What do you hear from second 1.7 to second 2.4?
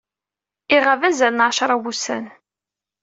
n wussan.